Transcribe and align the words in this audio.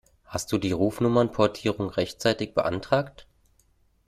Hast 0.25 0.51
du 0.51 0.57
die 0.57 0.71
Rufnummernportierung 0.71 1.87
rechtzeitig 1.91 2.55
beantragt? 2.55 3.27